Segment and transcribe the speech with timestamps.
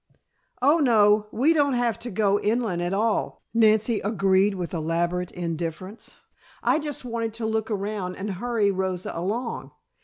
[0.63, 6.15] "Oh, no, we don't have to go inland at all," Nancy agreed with elaborate indifference.
[6.63, 9.73] "I just wanted to look around and hurry Rosa along.